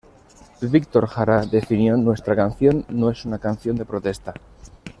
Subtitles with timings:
[0.61, 4.33] Víctor Jara definió "Nuestra canción no es una canción de protesta.